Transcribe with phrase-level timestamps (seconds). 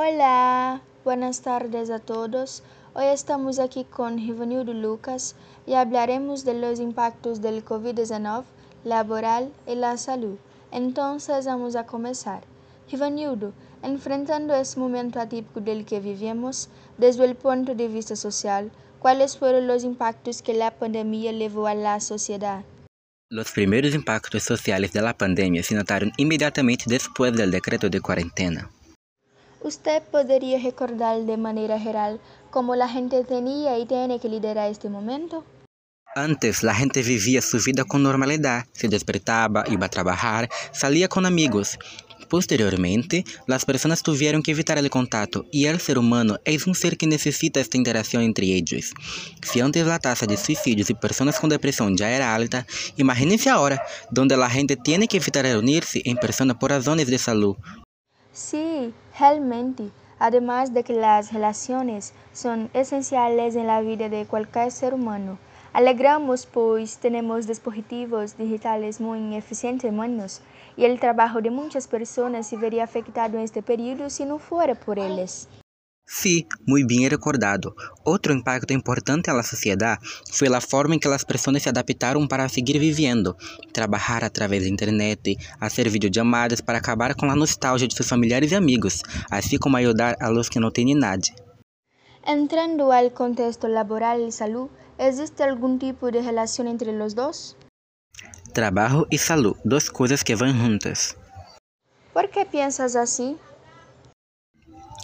[0.00, 2.62] Hola, buenas tardes a todos.
[2.94, 5.34] Hoy estamos aquí con Rivanildo Lucas
[5.66, 8.44] y hablaremos de los impactos del COVID-19
[8.84, 10.36] laboral y la salud.
[10.70, 12.44] Entonces vamos a comenzar.
[12.88, 19.36] Rivanildo, enfrentando este momento atípico del que vivimos, desde el punto de vista social, ¿cuáles
[19.36, 22.62] fueron los impactos que la pandemia llevó a la sociedad?
[23.30, 28.70] Los primeros impactos sociales de la pandemia se notaron inmediatamente después del decreto de cuarentena.
[29.68, 34.88] ¿Usted podría recordar de manera general cómo la gente tenía y tiene que liderar este
[34.88, 35.44] momento?
[36.16, 41.26] Antes, la gente vivía su vida con normalidad, se despertaba, iba a trabajar, salía con
[41.26, 41.78] amigos.
[42.30, 46.96] Posteriormente, las personas tuvieron que evitar el contacto y el ser humano es un ser
[46.96, 48.94] que necesita esta interacción entre ellos.
[49.42, 52.66] Si antes la tasa de suicidios y personas con depresión ya era alta,
[52.96, 57.54] imagínense ahora, donde la gente tiene que evitar reunirse en persona por razones de salud.
[58.32, 59.90] Sí, realmente.
[60.18, 65.38] Además de que las relaciones son esenciales en la vida de cualquier ser humano.
[65.72, 70.40] Alegramos pues tenemos dispositivos digitales muy eficientes en manos
[70.76, 74.74] y el trabajo de muchas personas se vería afectado en este periodo si no fuera
[74.74, 75.46] por ellos.
[76.10, 77.76] Sí, muy bien recordado.
[78.02, 79.98] Otro impacto importante a la sociedad
[80.32, 83.36] fue la forma en que las personas se adaptaron para seguir viviendo,
[83.72, 85.20] trabajar a través de internet,
[85.60, 90.16] hacer videollamadas para acabar con la nostalgia de sus familiares y amigos, así como ayudar
[90.18, 91.34] a los que no tienen nadie.
[92.24, 97.58] Entrando al contexto laboral y salud, ¿existe algún tipo de relación entre los dos?
[98.54, 101.18] Trabajo y salud, dos cosas que van juntas.
[102.14, 103.36] ¿Por qué piensas así?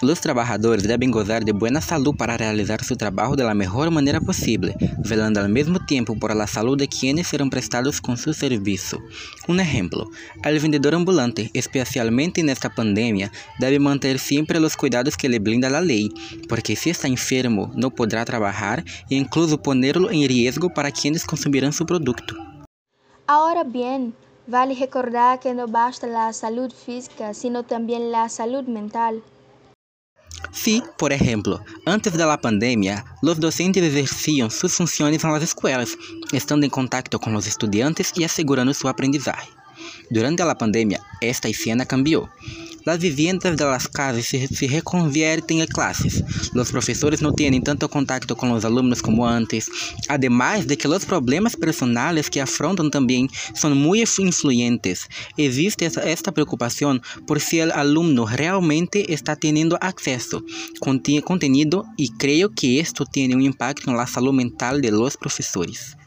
[0.00, 4.20] Los trabajadores deben gozar de buena salud para realizar su trabajo de la mejor manera
[4.20, 9.02] posible, velando al mismo tiempo por la salud de quienes serán prestados con su servicio.
[9.48, 10.08] Un ejemplo,
[10.44, 15.68] el vendedor ambulante, especialmente en esta pandemia, debe mantener siempre los cuidados que le brinda
[15.68, 16.10] la ley,
[16.48, 21.72] porque si está enfermo no podrá trabajar e incluso ponerlo en riesgo para quienes consumirán
[21.72, 22.36] su producto.
[23.26, 24.14] Ahora bien,
[24.46, 29.24] vale recordar que no basta la salud física, sino también la salud mental.
[30.60, 35.96] Sí, por ejemplo, antes de la pandemia, los docentes ejercían sus funciones en las escuelas,
[36.32, 39.48] estando en contacto con los estudiantes y asegurando su aprendizaje.
[40.10, 42.28] Durante la pandemia, esta escena cambió.
[42.88, 46.24] Las viviendas de las casas se, se, reconvierten en clases.
[46.54, 49.70] Los profesores no tienen tanto contacto con los alumnos como antes.
[50.08, 55.06] Además de que los problemas personales que afrontan también son muy influyentes.
[55.36, 60.42] Existe esta preocupación por si el alumno realmente está teniendo acceso
[60.80, 65.18] con contenido y creo que esto tiene un impacto en la salud mental de los
[65.18, 65.97] profesores.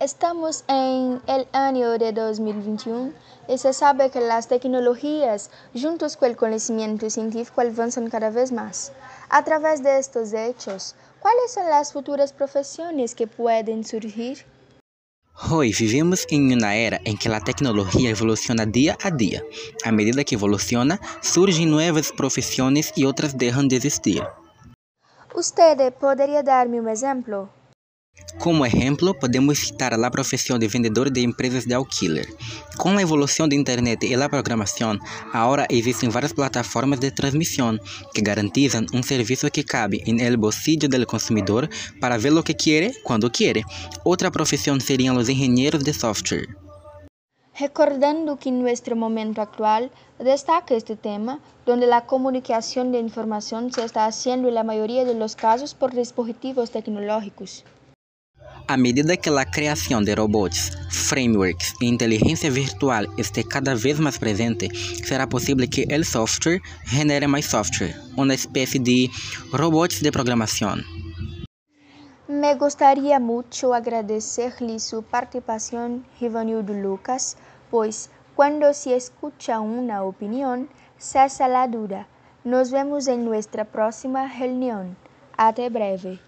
[0.00, 3.12] Estamos en el año de 2021
[3.48, 8.92] y se sabe que las tecnologías, juntos con el conocimiento científico, avanzan cada vez más.
[9.28, 14.46] A través de estos hechos, ¿cuáles son las futuras profesiones que pueden surgir?
[15.50, 19.42] Hoy vivimos en una era en que la tecnología evoluciona día a día.
[19.84, 24.22] A medida que evoluciona, surgen nuevas profesiones y otras dejan de existir.
[25.34, 27.57] ¿Usted podría darme un ejemplo?
[28.38, 32.26] Como ejemplo, podemos citar a profesión de vendedor de empresas de alquiler.
[32.76, 35.00] Con la evolución de Internet y la programación,
[35.32, 37.80] ahora existen varias plataformas de transmisión
[38.14, 41.68] que garantizan un servicio que cabe en el bolsillo del consumidor
[42.00, 43.64] para ver lo que quiere cuando quiere.
[44.04, 46.46] Otra profesión serían los ingenieros de software.
[47.58, 49.90] Recordando que en nuestro momento actual
[50.20, 55.14] destaca este tema, donde la comunicación de información se está haciendo en la mayoría de
[55.14, 57.64] los casos por dispositivos tecnológicos.
[58.70, 64.18] A medida que a criação de robots, frameworks e inteligência virtual esté cada vez mais
[64.18, 64.68] presente,
[65.02, 69.08] será possível que o software genere mais software, uma espécie de
[69.54, 70.76] robots de programação.
[72.28, 77.38] Me gustaría mucho agradecerle su participación, Rivanildo Lucas,
[77.70, 80.68] pues cuando se escucha una opinión,
[80.98, 82.06] cesa la duda.
[82.44, 84.94] Nos vemos en nuestra próxima reunión.
[85.38, 86.27] Até breve.